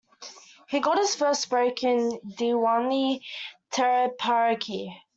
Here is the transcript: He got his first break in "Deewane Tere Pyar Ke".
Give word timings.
He 0.67 0.79
got 0.79 0.97
his 0.97 1.13
first 1.15 1.47
break 1.51 1.83
in 1.83 2.19
"Deewane 2.31 3.21
Tere 3.69 4.09
Pyar 4.17 4.55
Ke". 4.55 4.91